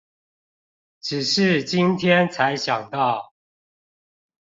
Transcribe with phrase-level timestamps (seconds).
[0.99, 3.33] 只是今天才想到